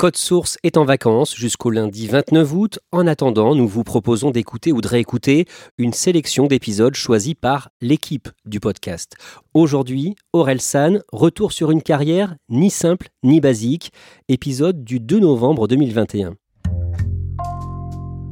[0.00, 2.78] Code Source est en vacances jusqu'au lundi 29 août.
[2.92, 8.28] En attendant, nous vous proposons d'écouter ou de réécouter une sélection d'épisodes choisis par l'équipe
[8.44, 9.16] du podcast.
[9.54, 13.92] Aujourd'hui, Aurel San, retour sur une carrière ni simple ni basique,
[14.28, 16.36] épisode du 2 novembre 2021.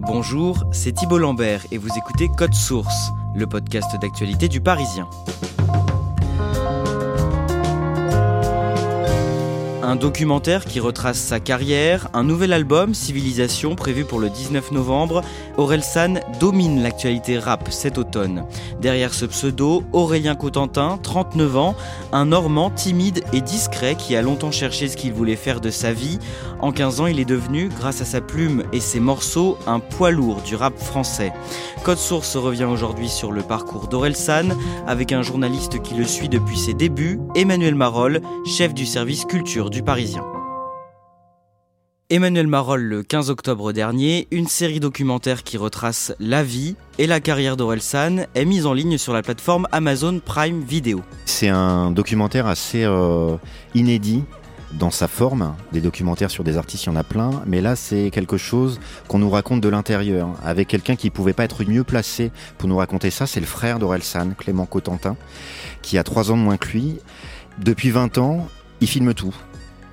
[0.07, 5.11] Bonjour, c'est Thibault Lambert et vous écoutez Code Source, le podcast d'actualité du Parisien.
[9.87, 15.23] Un documentaire qui retrace sa carrière, un nouvel album, Civilisation, prévu pour le 19 novembre.
[15.59, 18.47] Aurel San domine l'actualité rap cet automne.
[18.81, 21.77] Derrière ce pseudo, Aurélien Cotentin, 39 ans,
[22.13, 25.93] un Normand timide et discret qui a longtemps cherché ce qu'il voulait faire de sa
[25.93, 26.19] vie.
[26.59, 30.11] En 15 ans, il est devenu, grâce à sa plume et ses morceaux, un poids
[30.11, 31.33] lourd du rap français.
[31.85, 34.57] Code Source revient aujourd'hui sur le parcours d'Aurel San
[34.89, 39.71] avec un journaliste qui le suit depuis ses débuts, Emmanuel Marolle, chef du service culture
[39.71, 40.25] du Parisien.
[42.09, 47.19] Emmanuel Marolle le 15 octobre dernier, une série documentaire qui retrace la vie et la
[47.19, 51.03] carrière d'Orelsan est mise en ligne sur la plateforme Amazon Prime Video.
[51.25, 53.37] C'est un documentaire assez euh,
[53.75, 54.23] inédit
[54.75, 55.57] dans sa forme.
[55.73, 58.79] Des documentaires sur des artistes, il y en a plein, mais là c'est quelque chose
[59.09, 62.77] qu'on nous raconte de l'intérieur, avec quelqu'un qui pouvait pas être mieux placé pour nous
[62.77, 65.17] raconter ça, c'est le frère d'Orelsan, Clément Cotentin,
[65.83, 66.99] qui a trois ans de moins que lui.
[67.59, 68.49] Depuis 20 ans,
[68.81, 69.35] il filme tout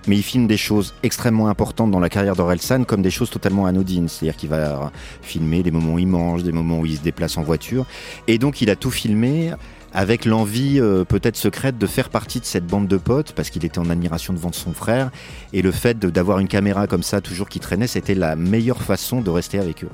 [0.08, 3.66] mais il filme des choses extrêmement importantes dans la carrière d'Orelsan comme des choses totalement
[3.66, 4.10] anodines.
[4.10, 4.92] C'est-à-dire qu'il va
[5.22, 7.86] filmer des moments où il mange, des moments où il se déplace en voiture.
[8.28, 9.54] Et donc il a tout filmé
[9.94, 13.64] avec l'envie euh, peut-être secrète de faire partie de cette bande de potes parce qu'il
[13.64, 15.12] était en admiration devant son frère.
[15.54, 19.22] Et le fait d'avoir une caméra comme ça toujours qui traînait, c'était la meilleure façon
[19.22, 19.90] de rester avec eux.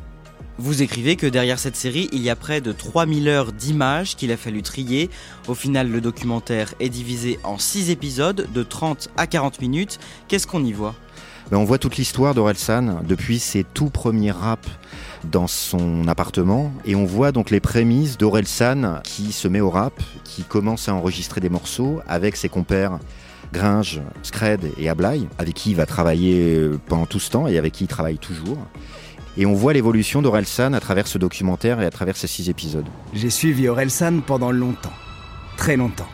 [0.61, 4.29] Vous écrivez que derrière cette série, il y a près de 3000 heures d'images qu'il
[4.29, 5.09] a fallu trier.
[5.47, 9.99] Au final, le documentaire est divisé en 6 épisodes de 30 à 40 minutes.
[10.27, 10.95] Qu'est-ce qu'on y voit?
[11.49, 14.67] Ben, On voit toute l'histoire d'Orelsan depuis ses tout premiers raps
[15.23, 19.93] dans son appartement et on voit donc les prémices d'Orelsan qui se met au rap,
[20.25, 22.99] qui commence à enregistrer des morceaux avec ses compères
[23.53, 27.71] Gringe, Scred et Ablay, avec qui il va travailler pendant tout ce temps et avec
[27.73, 28.57] qui il travaille toujours.
[29.39, 32.85] Et on voit l'évolution d'Orelsan à travers ce documentaire et à travers ces six épisodes.
[33.13, 34.91] J'ai suivi Orelsan pendant longtemps,
[35.55, 36.09] très longtemps.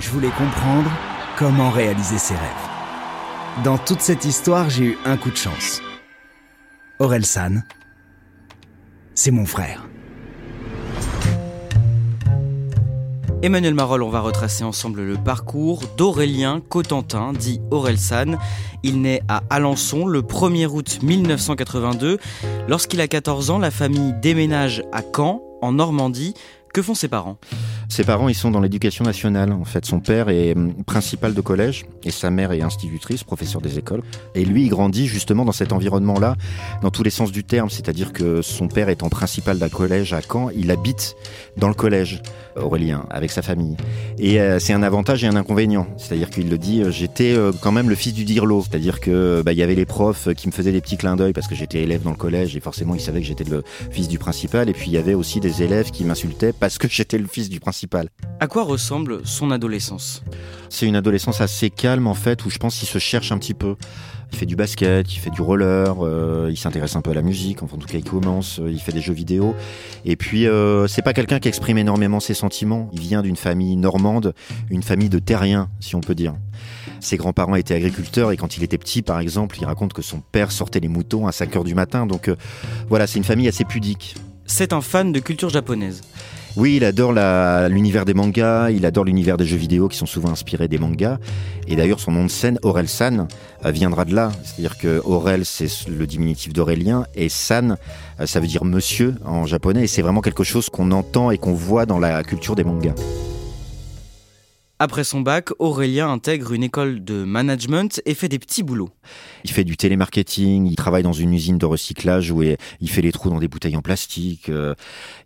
[0.00, 0.90] Je voulais comprendre
[1.36, 3.62] comment réaliser ses rêves.
[3.64, 5.82] Dans toute cette histoire, j'ai eu un coup de chance.
[7.00, 7.60] Orelsan,
[9.14, 9.86] c'est mon frère.
[13.44, 18.38] Emmanuel Marolle, on va retracer ensemble le parcours d'Aurélien Cotentin, dit Aurelsan.
[18.84, 22.18] Il naît à Alençon le 1er août 1982.
[22.68, 26.34] Lorsqu'il a 14 ans, la famille déménage à Caen, en Normandie.
[26.72, 27.36] Que font ses parents?
[27.92, 29.52] Ses parents, ils sont dans l'éducation nationale.
[29.52, 33.60] En fait, son père est hum, principal de collège et sa mère est institutrice, professeur
[33.60, 34.00] des écoles.
[34.34, 36.36] Et lui, il grandit justement dans cet environnement-là,
[36.80, 37.68] dans tous les sens du terme.
[37.68, 41.16] C'est-à-dire que son père étant principal d'un collège à Caen, il habite
[41.58, 42.22] dans le collège,
[42.56, 43.76] Aurélien, avec sa famille.
[44.18, 45.86] Et euh, c'est un avantage et un inconvénient.
[45.98, 48.62] C'est-à-dire qu'il le dit, euh, j'étais euh, quand même le fils du dirlo.
[48.62, 51.34] C'est-à-dire que bah, il y avait les profs qui me faisaient des petits clins d'œil
[51.34, 54.08] parce que j'étais élève dans le collège et forcément ils savaient que j'étais le fils
[54.08, 54.70] du principal.
[54.70, 57.50] Et puis il y avait aussi des élèves qui m'insultaient parce que j'étais le fils
[57.50, 57.81] du principal.
[58.40, 60.22] À quoi ressemble son adolescence?
[60.68, 63.54] C'est une adolescence assez calme en fait, où je pense qu'il se cherche un petit
[63.54, 63.76] peu.
[64.32, 67.20] Il fait du basket, il fait du roller, euh, il s'intéresse un peu à la
[67.22, 69.54] musique, enfin en tout cas il commence, euh, il fait des jeux vidéo.
[70.06, 72.88] Et puis euh, c'est pas quelqu'un qui exprime énormément ses sentiments.
[72.92, 74.34] Il vient d'une famille normande,
[74.70, 76.34] une famille de terriens, si on peut dire.
[77.00, 80.20] Ses grands-parents étaient agriculteurs et quand il était petit, par exemple, il raconte que son
[80.20, 82.06] père sortait les moutons à 5 heures du matin.
[82.06, 82.30] Donc
[82.88, 84.14] voilà, c'est une famille assez pudique.
[84.46, 86.02] C'est un fan de culture japonaise.
[86.54, 87.12] Oui, il adore
[87.68, 91.18] l'univers des mangas, il adore l'univers des jeux vidéo qui sont souvent inspirés des mangas.
[91.66, 93.26] Et d'ailleurs, son nom de scène, Aurel San,
[93.64, 94.32] euh, viendra de là.
[94.42, 97.78] C'est-à-dire que Aurel, c'est le diminutif d'Aurélien, et San,
[98.20, 99.84] euh, ça veut dire monsieur en japonais.
[99.84, 102.94] Et c'est vraiment quelque chose qu'on entend et qu'on voit dans la culture des mangas.
[104.82, 108.90] Après son bac, Aurélien intègre une école de management et fait des petits boulots.
[109.44, 113.12] Il fait du télémarketing, il travaille dans une usine de recyclage où il fait les
[113.12, 114.48] trous dans des bouteilles en plastique.
[114.48, 114.74] Euh.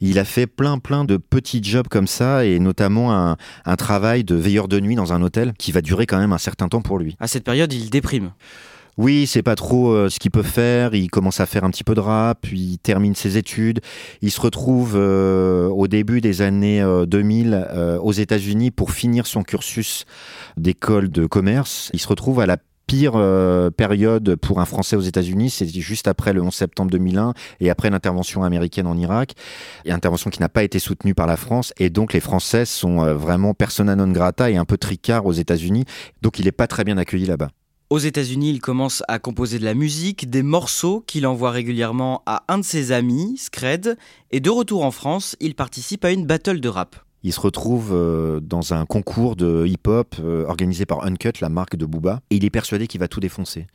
[0.03, 4.25] Il a fait plein plein de petits jobs comme ça et notamment un, un travail
[4.25, 6.83] de veilleur de nuit dans un hôtel qui va durer quand même un certain temps
[6.83, 7.17] pour lui.
[7.19, 8.33] À cette période, il déprime.
[8.99, 10.95] Oui, c'est pas trop euh, ce qu'il peut faire.
[10.95, 13.81] Il commence à faire un petit peu de rap, puis il termine ses études.
[14.23, 19.43] Il se retrouve euh, au début des années 2000 euh, aux États-Unis pour finir son
[19.43, 20.07] cursus
[20.57, 21.91] d'école de commerce.
[21.93, 22.57] Il se retrouve à la
[22.87, 23.21] pire
[23.77, 27.91] période pour un Français aux États-Unis, c'est juste après le 11 septembre 2001 et après
[27.91, 29.33] l'intervention américaine en Irak,
[29.89, 33.55] intervention qui n'a pas été soutenue par la France, et donc les Français sont vraiment
[33.55, 35.85] persona non grata et un peu tricard aux États-Unis,
[36.23, 37.49] donc il n'est pas très bien accueilli là-bas.
[37.89, 42.43] Aux États-Unis, il commence à composer de la musique, des morceaux qu'il envoie régulièrement à
[42.49, 43.97] un de ses amis, Scred,
[44.33, 47.06] et de retour en France, il participe à une battle de rap.
[47.27, 51.75] Il se retrouve euh, dans un concours de hip-hop euh, organisé par Uncut, la marque
[51.75, 53.67] de Booba, et il est persuadé qu'il va tout défoncer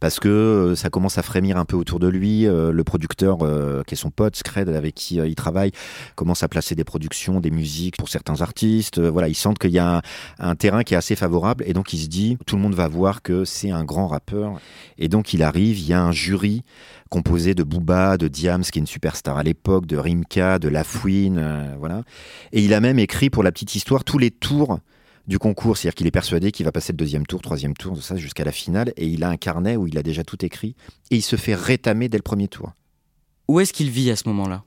[0.00, 2.42] parce que euh, ça commence à frémir un peu autour de lui.
[2.44, 3.38] Le producteur,
[3.86, 5.72] qui est son pote, Scred, avec qui il travaille,
[6.14, 9.00] commence à placer des productions, des musiques pour certains artistes.
[9.00, 10.00] voilà, il sent qu'il y a
[10.38, 12.86] un, terrain qui est assez favorable et donc il se dit, tout le monde va
[12.86, 14.60] voir que c'est un grand rappeur.
[14.98, 16.62] Et donc il arrive, il y a un jury
[17.10, 21.76] composé de Booba, de Diams, qui est une superstar à l'époque, de Rimka, de Lafouine,
[21.78, 22.04] voilà.
[22.52, 24.78] Et il a écrit pour la petite histoire tous les tours
[25.26, 28.16] du concours, c'est-à-dire qu'il est persuadé qu'il va passer le deuxième tour, troisième tour, ça
[28.16, 30.74] jusqu'à la finale, et il a un carnet où il a déjà tout écrit,
[31.10, 32.72] et il se fait rétamer dès le premier tour.
[33.48, 34.64] Où est-ce qu'il vit à ce moment-là?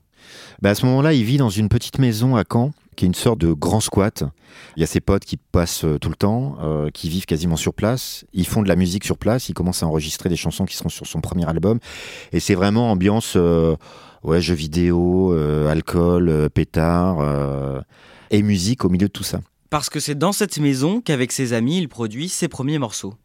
[0.61, 3.13] Bah À ce moment-là, il vit dans une petite maison à Caen, qui est une
[3.13, 4.23] sorte de grand squat.
[4.77, 7.57] Il y a ses potes qui passent euh, tout le temps, euh, qui vivent quasiment
[7.57, 8.25] sur place.
[8.33, 9.49] Ils font de la musique sur place.
[9.49, 11.79] Ils commencent à enregistrer des chansons qui seront sur son premier album.
[12.31, 13.75] Et c'est vraiment ambiance euh,
[14.23, 15.33] ouais, jeux vidéo,
[15.67, 17.17] alcool, pétard
[18.31, 21.53] et musique au milieu de tout ça parce que c'est dans cette maison qu'avec ses
[21.53, 23.15] amis, il produit ses premiers morceaux.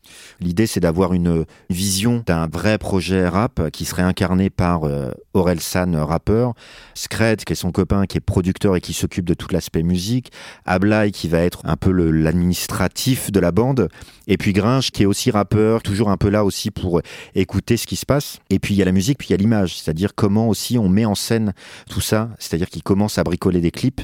[0.41, 5.61] L'idée, c'est d'avoir une vision d'un vrai projet rap qui serait incarné par euh, Aurel
[5.61, 6.55] San, rappeur,
[6.95, 10.33] Scred, qui est son copain, qui est producteur et qui s'occupe de tout l'aspect musique,
[10.65, 13.89] Ablai, qui va être un peu l'administratif de la bande,
[14.27, 17.01] et puis Gringe, qui est aussi rappeur, toujours un peu là aussi pour
[17.35, 18.39] écouter ce qui se passe.
[18.49, 20.79] Et puis il y a la musique, puis il y a l'image, c'est-à-dire comment aussi
[20.79, 21.53] on met en scène
[21.89, 24.03] tout ça, c'est-à-dire qu'il commence à bricoler des clips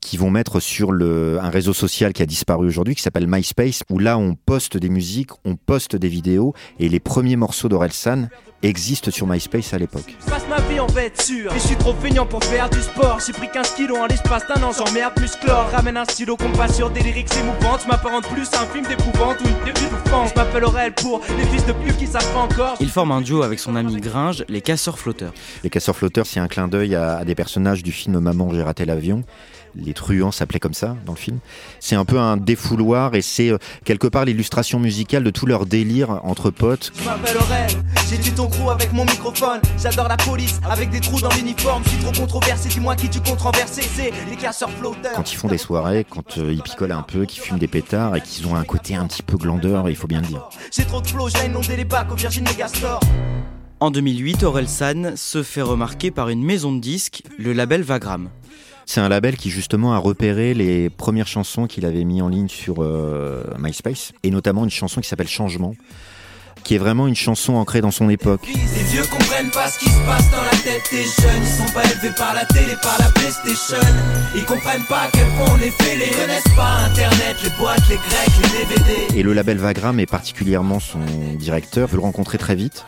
[0.00, 3.82] qui vont mettre sur le, un réseau social qui a disparu aujourd'hui, qui s'appelle MySpace,
[3.90, 8.28] où là on poste des musiques, on poste des vidéos, et les premiers morceaux d'Orelsan
[8.62, 10.16] existent sur MySpace à l'époque.
[10.24, 12.80] Je passe ma vie en bête sûre, et je suis trop feignant pour faire du
[12.80, 13.18] sport.
[13.26, 15.68] J'ai pris 15 kilos en l'espace d'un an, j'emmerde musclore.
[15.70, 17.82] Ramène un stylo, compas sur des lyrics émouvantes.
[17.84, 19.86] Je m'apparente plus à un film d'épouvante ou une début.
[20.12, 22.76] Je m'appelle Aurel pour les fils de pute qui savent pas encore.
[22.80, 25.32] Il forme un duo avec son ami Gringe, les Casseurs Flotteurs.
[25.64, 28.62] Les Casseurs Flotteurs, c'est un clin d'œil à, à des personnages du film Maman, j'ai
[28.62, 29.24] raté l'avion
[29.74, 31.38] les truands s'appelaient comme ça dans le film.
[31.80, 35.66] C'est un peu un défouloir et c'est euh, quelque part l'illustration musicale de tout leur
[35.66, 36.92] délire entre potes.
[36.98, 37.70] Je m'appelle Aurel,
[38.08, 39.60] j'ai du ton crew avec mon microphone.
[39.80, 41.82] J'adore la police avec des trous dans l'uniforme.
[41.84, 43.82] Je suis trop controversé, dis-moi qui tu controversé.
[43.82, 45.12] C'est les casseurs flotteurs.
[45.14, 48.16] Quand ils font des soirées, quand euh, ils picolent un peu, qu'ils fument des pétards
[48.16, 50.48] et qu'ils ont un côté un petit peu glandeur, il faut bien le dire.
[50.70, 53.00] J'ai trop de flow, j'ai inondé les bacs au Virgin Megastore.
[53.80, 58.28] En 2008, Aurel San se fait remarquer par une maison de disques, le label Vagram.
[58.86, 62.48] C'est un label qui justement a repéré les premières chansons qu'il avait mis en ligne
[62.48, 65.74] sur euh, MySpace, et notamment une chanson qui s'appelle Changement,
[66.64, 68.46] qui est vraiment une chanson ancrée dans son époque.
[68.46, 71.72] Les vieux comprennent pas ce qui se passe dans la tête des jeunes, ils sont
[71.72, 73.80] pas élevés par la télé, par la PlayStation.
[74.34, 76.84] Ils comprennent pas à quel point on est fait, les connaissent pas?
[76.86, 79.18] Internet, les boîtes, les grecs, les DVD.
[79.18, 81.00] Et le label Vagram et particulièrement son
[81.38, 82.84] directeur veut le rencontrer très vite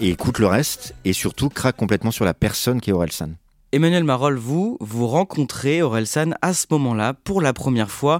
[0.00, 3.30] et écoute le reste et surtout craque complètement sur la personne qui est Orelsan.
[3.72, 8.18] Emmanuel Marol, vous, vous rencontrez Orelsan à ce moment-là pour la première fois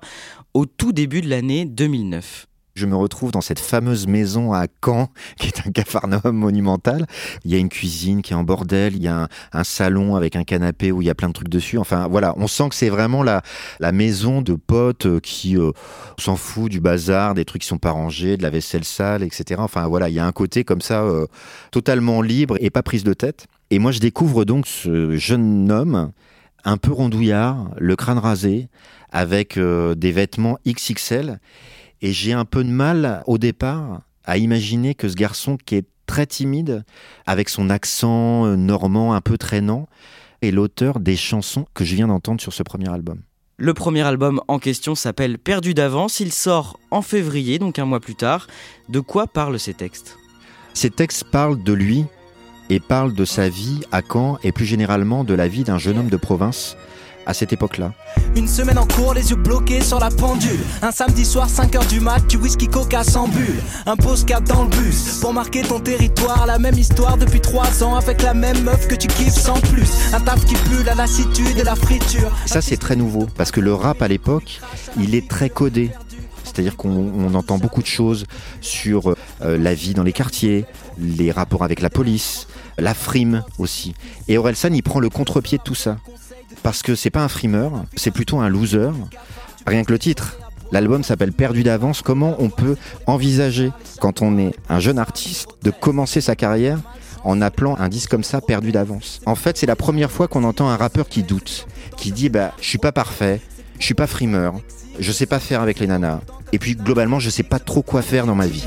[0.54, 5.08] au tout début de l'année 2009 je me retrouve dans cette fameuse maison à Caen,
[5.36, 7.04] qui est un capharnaüm monumental.
[7.44, 10.34] Il y a une cuisine qui est en bordel, il y a un, salon avec
[10.34, 11.76] un canapé où il y a plein de trucs dessus.
[11.76, 13.42] Enfin, voilà, on sent que c'est vraiment la,
[13.80, 15.72] la maison de potes euh, qui euh,
[16.16, 19.60] s'en fout du bazar, des trucs qui sont pas rangés, de la vaisselle sale, etc.
[19.62, 21.26] Enfin, voilà, il y a un côté comme ça, euh,
[21.72, 23.46] totalement libre et pas prise de tête.
[23.70, 26.12] Et moi, je découvre donc ce jeune homme,
[26.64, 28.68] un peu rondouillard, le crâne rasé,
[29.10, 31.40] avec des vêtements XXL.
[32.02, 35.86] Et j'ai un peu de mal au départ à imaginer que ce garçon qui est
[36.10, 36.84] très timide,
[37.24, 39.88] avec son accent euh, normand un peu traînant,
[40.42, 43.20] est l'auteur des chansons que je viens d'entendre sur ce premier album.
[43.58, 48.00] Le premier album en question s'appelle Perdu d'avance, il sort en février, donc un mois
[48.00, 48.48] plus tard.
[48.88, 50.16] De quoi parlent ces textes?
[50.74, 52.06] Ces textes parlent de lui
[52.70, 55.98] et parlent de sa vie à Caen et plus généralement de la vie d'un jeune
[55.98, 56.76] homme de province
[57.26, 57.92] à cette époque-là.
[58.34, 60.60] Une semaine en cours, les yeux bloqués sur la pendule.
[60.82, 63.60] Un samedi soir, 5h du mat, du whisky coca sans bulle.
[63.86, 63.96] Un
[64.26, 66.46] cap dans le bus pour marquer ton territoire.
[66.46, 69.88] La même histoire depuis 3 ans avec la même meuf que tu kiffes sans plus.
[70.12, 72.30] Un taf qui pue la lassitude et la friture.
[72.46, 74.60] Ça, c'est très nouveau parce que le rap à l'époque,
[74.98, 75.90] il est très codé.
[76.44, 78.26] C'est-à-dire qu'on entend beaucoup de choses
[78.60, 80.64] sur euh, la vie dans les quartiers,
[80.98, 82.46] les rapports avec la police,
[82.78, 83.94] la frime aussi.
[84.28, 85.98] Et Orelsan, il prend le contre-pied de tout ça
[86.62, 88.90] parce que c'est pas un frimeur, c'est plutôt un loser.
[89.66, 90.36] Rien que le titre.
[90.72, 92.02] L'album s'appelle Perdu d'avance.
[92.02, 96.78] Comment on peut envisager, quand on est un jeune artiste, de commencer sa carrière
[97.24, 99.20] en appelant un disque comme ça Perdu d'avance?
[99.26, 101.66] En fait, c'est la première fois qu'on entend un rappeur qui doute,
[101.96, 103.40] qui dit bah je suis pas parfait,
[103.78, 104.54] je suis pas frimeur,
[104.98, 106.20] je sais pas faire avec les nanas.
[106.52, 108.64] Et puis globalement, je sais pas trop quoi faire dans ma vie.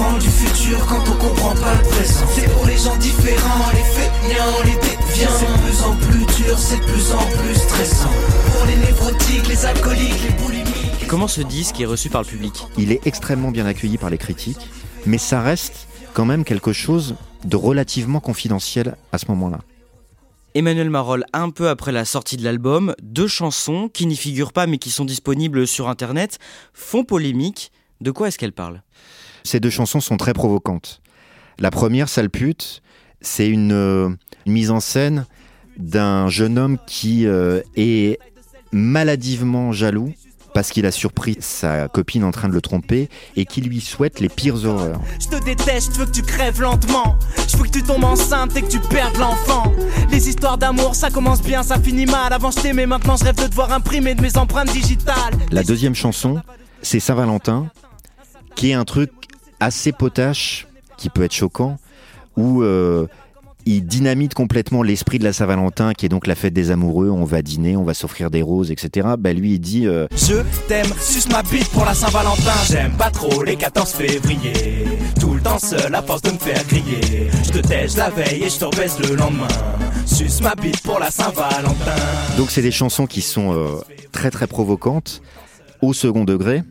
[0.00, 2.76] Qu'est-ce qu'on s'en prend du futur quand on comprend pas le présent C'est pour les
[2.76, 5.30] gens différents, les feignants, les déviants.
[5.38, 8.10] C'est de plus en plus dur, c'est de plus en plus stressant.
[8.52, 11.06] Pour les névrotiques, les alcooliques, les boulimiques.
[11.08, 12.66] Comment ce disque est reçu par le public?
[12.78, 14.70] Il est extrêmement bien accueilli par les critiques,
[15.06, 19.60] mais ça reste quand même quelque chose de relativement confidentiel à ce moment-là.
[20.54, 24.66] Emmanuel Marol, un peu après la sortie de l'album, deux chansons qui n'y figurent pas
[24.66, 26.38] mais qui sont disponibles sur Internet
[26.72, 27.70] font polémique.
[28.00, 28.82] De quoi est-ce qu'elles parlent?
[29.44, 31.00] Ces deux chansons sont très provocantes.
[31.58, 32.82] La première, Sale pute,
[33.20, 34.08] c'est une, euh,
[34.46, 35.26] mise en scène
[35.76, 38.18] d'un jeune homme qui euh, est
[38.72, 40.12] maladivement jaloux
[40.52, 44.18] parce qu'il a surpris sa copine en train de le tromper et qui lui souhaite
[44.18, 45.00] les pires horreurs.
[45.20, 47.16] Je te déteste, je veux que tu crèves lentement.
[47.48, 49.72] Je veux que tu tombes enceinte et que tu perdes l'enfant.
[50.10, 52.32] Les histoires d'amour, ça commence bien, ça finit mal.
[52.32, 55.34] Avant je t'aimais, maintenant je rêve de te voir imprimer de mes empreintes digitales.
[55.52, 56.42] La deuxième chanson,
[56.82, 57.70] c'est Saint-Valentin,
[58.56, 59.12] qui est un truc
[59.60, 61.76] assez potache, qui peut être choquant,
[62.36, 63.06] où euh,
[63.66, 67.10] il dynamite complètement l'esprit de la Saint-Valentin, qui est donc la fête des amoureux.
[67.10, 69.08] On va dîner, on va s'offrir des roses, etc.
[69.18, 72.52] Bah lui, il dit euh, Je t'aime, suce ma bite pour la Saint-Valentin.
[72.68, 74.52] J'aime pas trop les 14 février.
[75.20, 77.28] Tout le temps seul à force de me faire griller.
[77.44, 79.48] Je te tèche la veille et je te rebaisse le lendemain.
[80.06, 82.36] Suce ma bite pour la Saint-Valentin.
[82.36, 83.80] Donc c'est des chansons qui sont euh,
[84.12, 85.22] très très provocantes
[85.82, 86.62] au second degré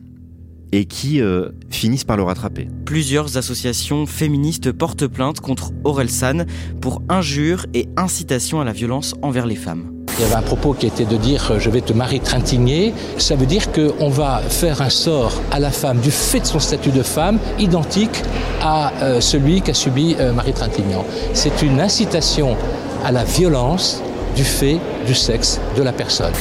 [0.72, 2.68] et qui euh, finissent par le rattraper.
[2.84, 5.72] Plusieurs associations féministes portent plainte contre
[6.08, 6.46] San
[6.80, 9.92] pour injures et incitation à la violence envers les femmes.
[10.18, 12.92] Il y avait un propos qui était de dire je vais te marier trintigner.
[13.16, 16.58] Ça veut dire qu'on va faire un sort à la femme du fait de son
[16.58, 18.22] statut de femme identique
[18.60, 21.04] à euh, celui qu'a subi euh, Marie Trintignant.
[21.32, 22.56] C'est une incitation
[23.04, 24.02] à la violence
[24.36, 26.34] du fait du sexe de la personne.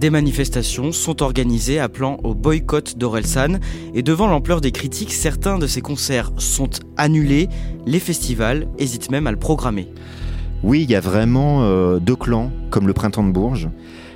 [0.00, 3.58] Des manifestations sont organisées appelant au boycott d'Orelsan
[3.92, 7.50] et devant l'ampleur des critiques, certains de ces concerts sont annulés.
[7.84, 9.88] Les festivals hésitent même à le programmer.
[10.62, 13.68] Oui, il y a vraiment euh, deux clans, comme le Printemps de Bourges,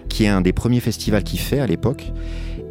[0.09, 2.11] qui est un des premiers festivals qu'il fait à l'époque,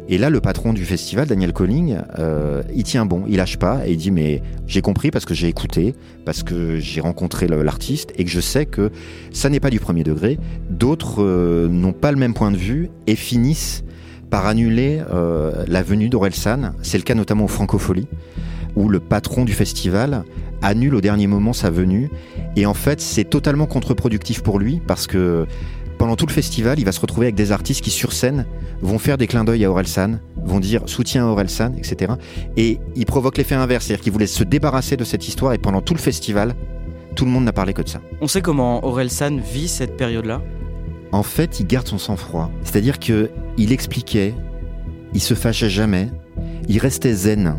[0.08, 3.86] et là, le patron du festival, Daniel Colling, euh, il tient bon, il lâche pas
[3.86, 5.94] et il dit mais j'ai compris parce que j'ai écouté,
[6.26, 8.90] parce que j'ai rencontré l'artiste et que je sais que
[9.32, 10.38] ça n'est pas du premier degré.
[10.68, 13.82] D'autres euh, n'ont pas le même point de vue et finissent
[14.28, 16.72] par annuler euh, la venue d'Orelsan.
[16.82, 18.08] C'est le cas notamment au Francofolie,
[18.76, 20.24] où le patron du festival
[20.60, 22.10] annule au dernier moment sa venue.
[22.56, 25.46] Et en fait, c'est totalement contre-productif pour lui parce que
[26.04, 28.44] pendant tout le festival, il va se retrouver avec des artistes qui, sur scène,
[28.82, 32.12] vont faire des clins d'œil à Orelsan, vont dire soutien à Orelsan, etc.
[32.58, 35.80] Et il provoque l'effet inverse, c'est-à-dire qu'il voulait se débarrasser de cette histoire et pendant
[35.80, 36.54] tout le festival,
[37.16, 38.02] tout le monde n'a parlé que de ça.
[38.20, 40.42] On sait comment Orelsan vit cette période-là?
[41.10, 42.50] En fait, il garde son sang-froid.
[42.64, 44.34] C'est-à-dire qu'il expliquait,
[45.14, 46.10] il se fâchait jamais,
[46.68, 47.58] il restait zen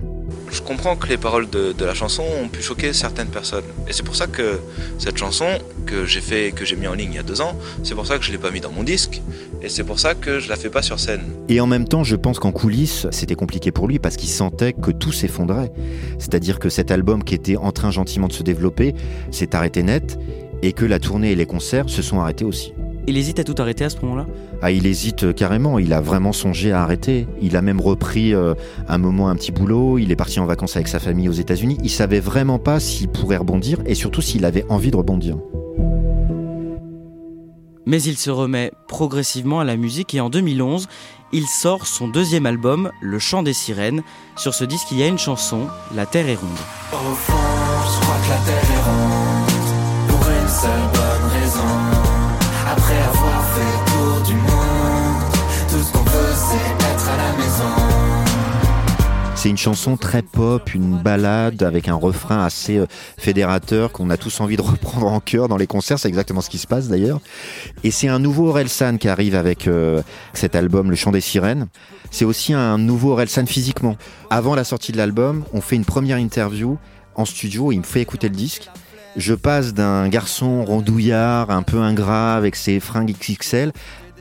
[0.55, 3.65] je comprends que les paroles de, la chanson ont pu choquer certaines personnes.
[3.89, 4.59] Et c'est pour ça que
[4.97, 5.45] cette chanson
[5.85, 8.07] que j'ai fait, que j'ai mis en ligne il y a deux ans, c'est pour
[8.07, 9.21] ça que je l'ai pas mis dans mon disque.
[9.61, 11.23] Et c'est pour ça que je la fais pas sur scène.
[11.49, 14.71] Et en même temps, je pense qu'en coulisses, c'était compliqué pour lui parce qu'il sentait
[14.71, 15.71] que tout s'effondrait.
[16.19, 18.95] C'est-à-dire que cet album qui était en train gentiment de se développer
[19.31, 20.17] s'est arrêté net
[20.61, 22.73] et que la tournée et les concerts se sont arrêtés aussi.
[23.07, 24.25] Il hésite à tout arrêter à ce moment-là?
[24.61, 25.77] Ah, il hésite euh, carrément.
[25.77, 27.27] Il a vraiment songé à arrêter.
[27.39, 28.55] Il a même repris euh,
[28.87, 29.99] un moment un petit boulot.
[29.99, 31.77] Il est parti en vacances avec sa famille aux États-Unis.
[31.83, 35.37] Il savait vraiment pas s'il pourrait rebondir et surtout s'il avait envie de rebondir.
[37.85, 40.87] Mais il se remet progressivement à la musique et en 2011,
[41.31, 44.01] il sort son deuxième album, Le Chant des Sirènes.
[44.35, 46.49] Sur ce disque, il y a une chanson, La Terre est ronde.
[46.91, 52.14] Au fond, je crois que la Terre est ronde, pour une seule bonne raison
[52.67, 55.33] Après avoir fait le tour du monde,
[55.69, 57.95] tout ce qu'on veut c'est être à la maison.
[59.35, 62.87] C'est une chanson très pop, une balade avec un refrain assez euh,
[63.19, 65.99] fédérateur qu'on a tous envie de reprendre en chœur dans les concerts.
[65.99, 67.21] C'est exactement ce qui se passe d'ailleurs.
[67.83, 70.01] Et c'est un nouveau Orelsan qui arrive avec euh,
[70.33, 71.67] cet album, Le Chant des Sirènes.
[72.09, 73.97] C'est aussi un nouveau Orelsan physiquement.
[74.31, 76.79] Avant la sortie de l'album, on fait une première interview
[77.13, 77.71] en studio.
[77.71, 78.71] Il me fait écouter le disque.
[79.15, 83.71] Je passe d'un garçon rondouillard, un peu ingrat, avec ses fringues XXL,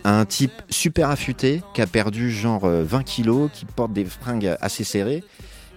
[0.04, 4.56] un type super affûté qui a perdu genre 20 euh, kilos, qui porte des fringues
[4.60, 5.24] assez serrées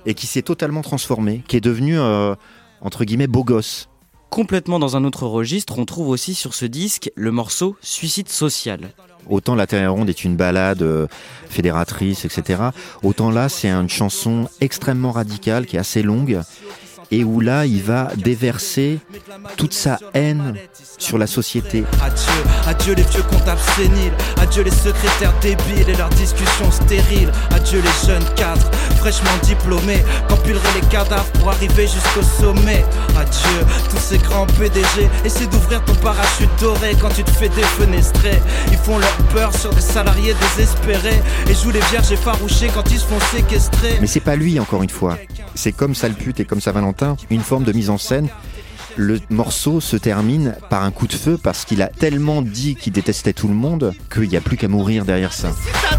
[0.05, 2.35] et qui s'est totalement transformé, qui est devenu euh,
[2.81, 3.89] entre guillemets beau gosse.
[4.29, 8.91] Complètement dans un autre registre, on trouve aussi sur ce disque le morceau Suicide social.
[9.29, 11.07] Autant La Terre ronde est une balade euh,
[11.49, 12.61] fédératrice, etc.
[13.03, 16.41] Autant là, c'est une chanson extrêmement radicale qui est assez longue
[17.11, 18.99] et où là, il va déverser
[19.55, 20.55] toute sa haine
[20.97, 21.83] sur la société.
[22.01, 27.81] Adieu, adieu les vieux comptables séniles, adieu les secrétaires débiles et leurs discussions stériles, adieu
[27.81, 32.83] les jeunes cadres fraîchement diplômés, qu'empileraient les cadavres pour arriver jusqu'au sommet.
[33.15, 38.39] Adieu, tous ces grands PDG, essaie d'ouvrir ton parachute doré quand tu te fais défenestrer.
[38.71, 42.99] Ils font leur peur sur des salariés désespérés et jouent les vierges effarouchés quand ils
[42.99, 43.97] se font séquestrer.
[44.01, 45.17] Mais c'est pas lui, encore une fois.
[45.55, 46.71] C'est comme Sale pute et comme ça
[47.29, 48.29] Une forme de mise en scène.
[48.95, 52.93] Le morceau se termine par un coup de feu parce qu'il a tellement dit qu'il
[52.93, 55.49] détestait tout le monde qu'il n'y a plus qu'à mourir derrière ça.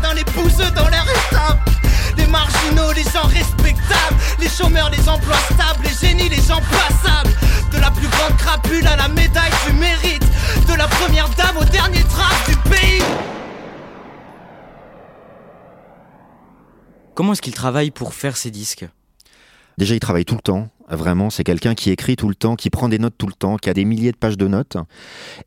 [0.03, 1.71] dans les pousseux dans l'air étapes
[2.17, 4.17] Les marginaux, les gens respectables.
[4.41, 5.85] Les chômeurs, les emplois stables.
[5.85, 7.31] Les génies, les gens passables.
[7.73, 10.25] De la plus grande crapule à la médaille du mérite.
[10.69, 13.03] De la première dame au dernier trace du pays.
[17.15, 18.89] Comment est-ce qu'il travaille pour faire ses disques?
[19.77, 20.69] Déjà, il travaille tout le temps.
[20.91, 23.57] Vraiment, c'est quelqu'un qui écrit tout le temps, qui prend des notes tout le temps,
[23.57, 24.79] qui a des milliers de pages de notes.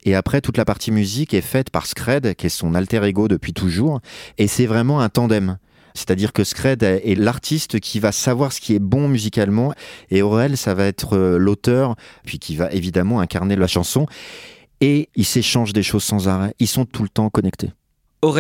[0.04, 3.28] Et après, toute la partie musique est faite par Scred, qui est son alter ego
[3.28, 4.02] depuis toujours.
[4.38, 5.58] Et c'est vraiment un tandem.
[5.94, 9.74] C'est-à-dire que Scred est l'artiste qui va savoir ce qui est bon musicalement
[10.10, 14.06] et Aurel, ça va être euh, l'auteur, puis qui va évidemment incarner la chanson.
[14.80, 16.54] Et ils s'échangent des choses sans arrêt.
[16.60, 17.72] Ils sont tout le temps connectés.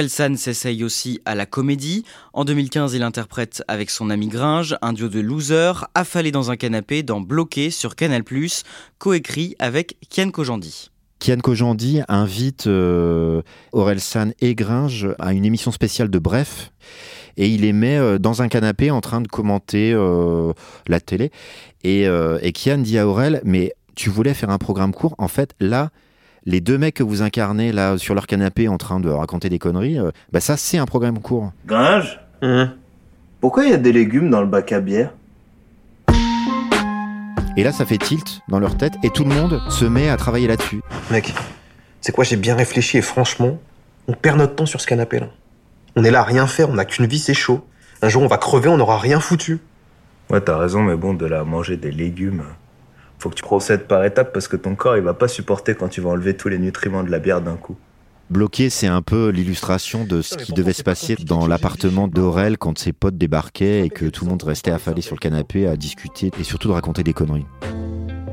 [0.07, 2.05] San s'essaye aussi à la comédie.
[2.33, 6.55] En 2015, il interprète avec son ami Gringe un duo de losers affalés dans un
[6.55, 8.23] canapé dans Bloqué sur Canal+,
[8.99, 10.91] coécrit avec Kian Kojandi.
[11.19, 13.41] Kian Kojandi invite euh,
[13.97, 16.71] San et Gringe à une émission spéciale de Bref
[17.37, 20.53] et il les met euh, dans un canapé en train de commenter euh,
[20.87, 21.31] la télé
[21.83, 25.27] et, euh, et Kian dit à Aurel mais tu voulais faire un programme court en
[25.27, 25.89] fait là
[26.45, 29.59] les deux mecs que vous incarnez là sur leur canapé en train de raconter des
[29.59, 31.51] conneries, euh, bah ça c'est un programme court.
[31.65, 32.73] Gringe hein
[33.39, 35.13] Pourquoi il y a des légumes dans le bac à bière
[37.55, 40.17] Et là ça fait tilt dans leur tête et tout le monde se met à
[40.17, 40.81] travailler là-dessus.
[41.11, 41.33] Mec,
[42.01, 43.59] c'est quoi j'ai bien réfléchi et franchement,
[44.07, 45.27] on perd notre temps sur ce canapé là.
[45.95, 47.65] On est là à rien faire, on n'a qu'une vie, c'est chaud.
[48.01, 49.59] Un jour on va crever, on n'aura rien foutu.
[50.29, 52.43] Ouais, t'as raison, mais bon, de la manger des légumes
[53.21, 55.87] faut que tu procèdes par étapes parce que ton corps il va pas supporter quand
[55.87, 57.75] tu vas enlever tous les nutriments de la bière d'un coup.
[58.31, 62.77] Bloqué, c'est un peu l'illustration de ce qui devait se passer dans l'appartement d'Aurel quand
[62.77, 66.31] ses potes débarquaient et que tout le monde restait affalé sur le canapé à discuter
[66.39, 67.45] et surtout de raconter des conneries.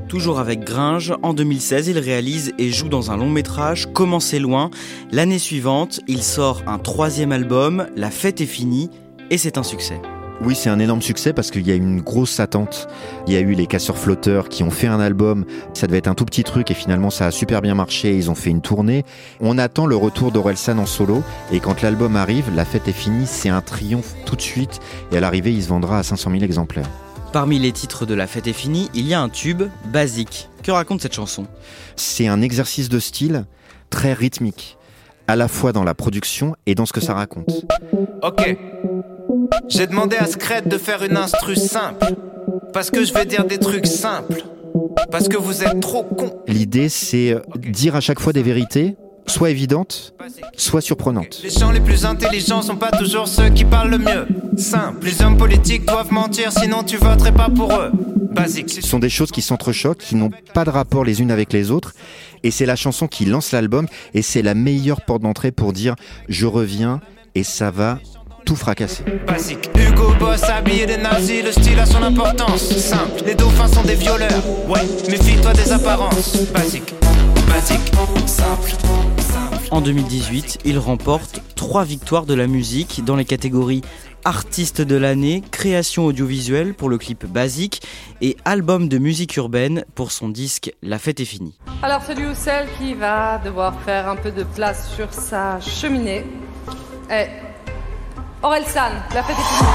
[0.09, 4.39] Toujours avec Gringe, en 2016, il réalise et joue dans un long métrage, Comment c'est
[4.39, 4.71] loin.
[5.11, 8.91] L'année suivante, il sort un troisième album, La fête est finie,
[9.31, 10.01] et c'est un succès.
[10.41, 12.87] Oui, c'est un énorme succès parce qu'il y a une grosse attente.
[13.27, 15.45] Il y a eu les casseurs flotteurs qui ont fait un album.
[15.75, 18.15] Ça devait être un tout petit truc et finalement ça a super bien marché.
[18.17, 19.05] Ils ont fait une tournée.
[19.41, 23.27] On attend le retour d'Orelsan en solo et quand l'album arrive, la fête est finie.
[23.27, 24.79] C'est un triomphe tout de suite
[25.11, 26.89] et à l'arrivée, il se vendra à 500 000 exemplaires.
[27.33, 30.49] Parmi les titres de La fête est finie, il y a un tube, Basique.
[30.63, 31.47] Que raconte cette chanson?
[31.97, 33.45] C'est un exercice de style
[33.91, 34.79] très rythmique,
[35.27, 37.67] à la fois dans la production et dans ce que ça raconte.
[38.23, 38.57] Ok.
[39.69, 42.15] J'ai demandé à Scred de faire une instru simple.
[42.73, 44.45] Parce que je vais dire des trucs simples.
[45.11, 46.43] Parce que vous êtes trop con.
[46.47, 50.15] L'idée, c'est euh, dire à chaque fois des vérités, soit évidentes,
[50.57, 51.41] soit surprenantes.
[51.43, 54.27] Les gens les plus intelligents sont pas toujours ceux qui parlent le mieux.
[54.57, 55.07] Simple.
[55.07, 57.93] Les hommes politiques doivent mentir, sinon tu voterais pas pour eux.
[58.31, 58.71] Basique.
[58.71, 61.71] Ce sont des choses qui s'entrechoquent, qui n'ont pas de rapport les unes avec les
[61.71, 61.95] autres.
[62.43, 63.87] Et c'est la chanson qui lance l'album.
[64.15, 65.95] Et c'est la meilleure porte d'entrée pour dire
[66.29, 67.01] je reviens
[67.35, 67.99] et ça va
[68.49, 69.05] tout fracassé.
[69.27, 69.69] Basique.
[69.77, 72.63] Hugo Boss habillé des nazis, le style a son importance.
[72.79, 74.43] Simple, les dauphins sont des violeurs.
[74.67, 74.81] Ouais,
[75.11, 76.35] méfie-toi des apparences.
[76.55, 76.95] Basique,
[77.47, 77.93] basique,
[78.27, 78.73] simple.
[79.71, 83.83] En 2018, il remporte trois victoires de la musique dans les catégories
[84.25, 87.83] artiste de l'année, création audiovisuelle pour le clip basique
[88.23, 91.59] et album de musique urbaine pour son disque La fête est finie.
[91.83, 96.25] Alors celui ou celle qui va devoir faire un peu de place sur sa cheminée
[97.11, 97.29] est
[98.41, 98.63] Aurel
[99.15, 99.71] La fête est finie.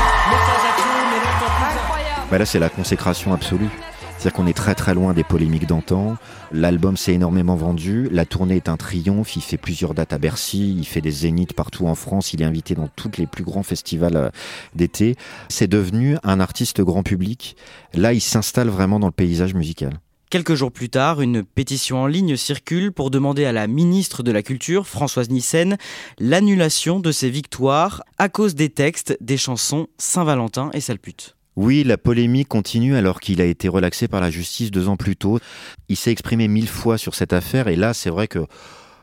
[2.31, 3.69] Bah là, c'est la consécration absolue.
[4.17, 6.15] C'est-à-dire qu'on est très très loin des polémiques d'antan.
[6.53, 8.07] L'album s'est énormément vendu.
[8.09, 9.35] La tournée est un triomphe.
[9.35, 10.77] Il fait plusieurs dates à Bercy.
[10.77, 12.31] Il fait des zéniths partout en France.
[12.31, 14.29] Il est invité dans tous les plus grands festivals euh,
[14.75, 15.17] d'été.
[15.49, 17.57] C'est devenu un artiste grand public.
[17.93, 19.99] Là, il s'installe vraiment dans le paysage musical.
[20.33, 24.31] Quelques jours plus tard, une pétition en ligne circule pour demander à la ministre de
[24.31, 25.77] la Culture, Françoise Nyssen,
[26.17, 31.35] l'annulation de ses victoires à cause des textes des chansons Saint-Valentin et Salpute.
[31.55, 35.15] Oui, la polémique continue alors qu'il a été relaxé par la justice deux ans plus
[35.15, 35.37] tôt.
[35.87, 38.39] Il s'est exprimé mille fois sur cette affaire et là, c'est vrai que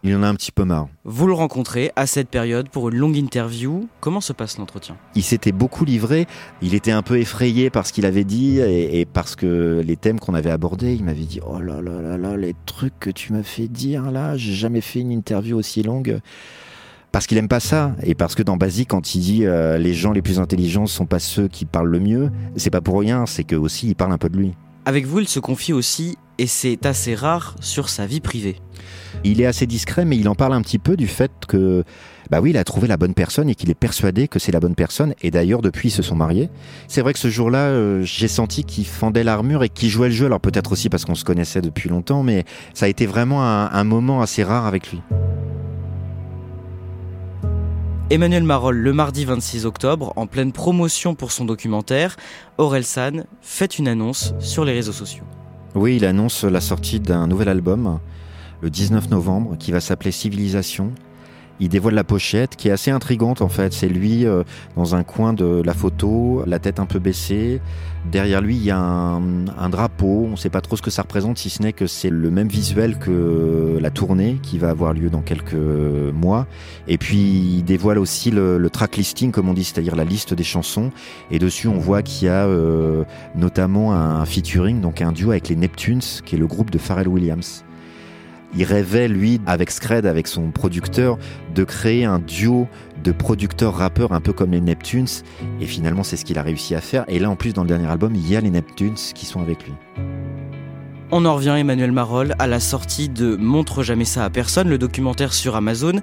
[0.03, 0.89] il en a un petit peu marre.
[1.05, 3.89] Vous le rencontrez à cette période pour une longue interview.
[4.01, 4.97] Comment se passe l'entretien?
[5.15, 6.27] Il s'était beaucoup livré.
[6.63, 9.97] Il était un peu effrayé par ce qu'il avait dit et, et parce que les
[9.97, 13.11] thèmes qu'on avait abordés, il m'avait dit Oh là là là là, les trucs que
[13.11, 16.21] tu m'as fait dire là, j'ai jamais fait une interview aussi longue.
[17.13, 19.95] Parce qu'il aime pas ça et parce que dans Basique, quand il dit euh, les
[19.95, 23.27] gens les plus intelligents sont pas ceux qui parlent le mieux, c'est pas pour rien,
[23.27, 24.55] c'est que aussi il parle un peu de lui.
[24.87, 28.57] Avec vous, il se confie aussi, et c'est assez rare, sur sa vie privée.
[29.25, 31.85] Il est assez discret, mais il en parle un petit peu du fait que,
[32.31, 34.61] bah oui, il a trouvé la bonne personne et qu'il est persuadé que c'est la
[34.61, 35.15] bonne personne.
[35.21, 36.49] Et d'ailleurs, depuis, ils se sont mariés.
[36.89, 40.15] C'est vrai que ce jour-là, euh, j'ai senti qu'il fendait l'armure et qu'il jouait le
[40.15, 40.27] jeu.
[40.27, 43.71] Alors peut-être aussi parce qu'on se connaissait depuis longtemps, mais ça a été vraiment un,
[43.71, 45.03] un moment assez rare avec lui.
[48.13, 52.17] Emmanuel Marolle, le mardi 26 octobre, en pleine promotion pour son documentaire,
[52.59, 55.23] Aurel San fait une annonce sur les réseaux sociaux.
[55.77, 58.01] Oui, il annonce la sortie d'un nouvel album
[58.63, 60.93] le 19 novembre qui va s'appeler Civilisation.
[61.61, 63.73] Il dévoile la pochette qui est assez intrigante en fait.
[63.73, 64.43] C'est lui euh,
[64.77, 67.61] dans un coin de la photo, la tête un peu baissée.
[68.11, 70.25] Derrière lui, il y a un, drapeau.
[70.27, 72.31] On ne sait pas trop ce que ça représente, si ce n'est que c'est le
[72.31, 76.47] même visuel que la tournée qui va avoir lieu dans quelques mois.
[76.89, 80.33] Et puis, il dévoile aussi le, le track listing, comme on dit, c'est-à-dire la liste
[80.33, 80.91] des chansons.
[81.31, 83.05] Et dessus, on voit qu'il y a euh,
[83.37, 87.09] notamment un featuring, donc un duo avec les Neptunes, qui est le groupe de Pharrell
[87.09, 87.65] Williams.
[88.57, 91.19] Il rêvait, lui, avec Scred, avec son producteur,
[91.55, 92.67] de créer un duo
[93.03, 95.07] de producteurs-rappeurs un peu comme les Neptunes.
[95.61, 97.05] Et finalement, c'est ce qu'il a réussi à faire.
[97.09, 99.41] Et là, en plus, dans le dernier album, il y a les Neptunes qui sont
[99.41, 99.73] avec lui.
[101.13, 104.79] On en revient, Emmanuel Marolle, à la sortie de Montre jamais ça à personne, le
[104.79, 105.95] documentaire sur Amazon.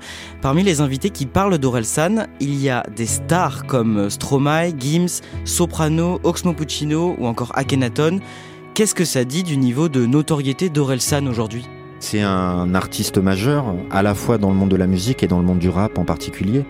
[0.41, 6.19] Parmi les invités qui parlent d'Orelsan, il y a des stars comme Stromae, Gims, Soprano,
[6.23, 8.19] Oxmo Puccino ou encore Akhenaton.
[8.73, 11.65] Qu'est-ce que ça dit du niveau de notoriété d'Orelsan aujourd'hui?
[11.99, 15.39] C'est un artiste majeur, à la fois dans le monde de la musique et dans
[15.39, 16.63] le monde du rap en particulier.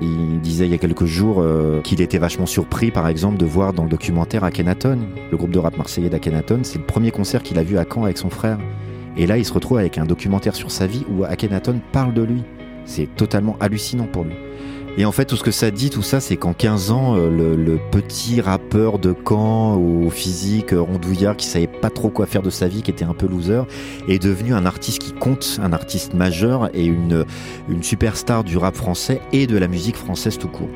[0.00, 3.44] Il disait il y a quelques jours euh, qu'il était vachement surpris, par exemple, de
[3.44, 4.98] voir dans le documentaire Akhenaton,
[5.30, 6.60] le groupe de rap marseillais d'Akhenaton.
[6.62, 8.58] C'est le premier concert qu'il a vu à Caen avec son frère.
[9.16, 12.22] Et là, il se retrouve avec un documentaire sur sa vie où Akhenaton parle de
[12.22, 12.42] lui.
[12.84, 14.34] C'est totalement hallucinant pour lui.
[14.96, 17.28] Et en fait, tout ce que ça dit, tout ça, c'est qu'en 15 ans, euh,
[17.28, 22.26] le, le petit rappeur de Caen au physique euh, rondouillard qui savait pas trop quoi
[22.26, 23.62] faire de sa vie, qui était un peu loser,
[24.08, 27.24] est devenu un artiste qui compte, un artiste majeur et une,
[27.68, 30.70] une superstar du rap français et de la musique française tout court.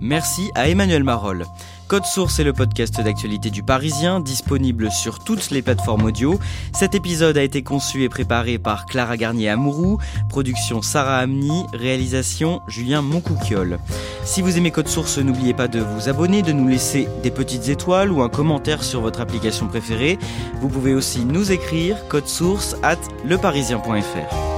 [0.00, 1.44] Merci à Emmanuel Marolle.
[1.88, 6.38] Code Source est le podcast d'actualité du Parisien, disponible sur toutes les plateformes audio.
[6.74, 13.00] Cet épisode a été conçu et préparé par Clara Garnier-Amouroux, production Sarah Amni, réalisation Julien
[13.00, 13.78] Moncouquiole.
[14.24, 17.68] Si vous aimez Code Source, n'oubliez pas de vous abonner, de nous laisser des petites
[17.68, 20.18] étoiles ou un commentaire sur votre application préférée.
[20.60, 24.57] Vous pouvez aussi nous écrire code source at leparisien.fr.